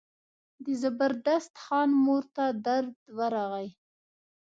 د 0.63 0.65
زبردست 0.81 1.53
خان 1.63 1.89
مور 2.03 2.23
ته 2.35 2.45
درد 2.65 2.95
ورغی. 3.17 3.67